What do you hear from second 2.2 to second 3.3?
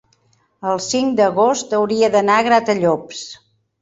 a Gratallops.